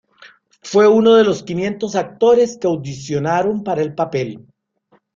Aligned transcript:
Fue 0.63 0.87
uno 0.87 1.13
de 1.13 1.23
los 1.23 1.43
quinientos 1.43 1.95
actores 1.95 2.57
que 2.57 2.65
audicionaron 2.65 3.63
para 3.63 3.83
el 3.83 3.93
papel. 3.93 4.47